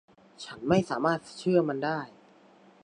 [0.43, 1.99] ฉันไม่สามารถเชื่อมันได้.